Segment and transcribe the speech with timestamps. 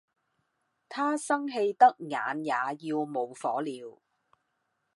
[0.89, 2.51] 他生氣得眼也
[2.89, 4.01] 要冒火了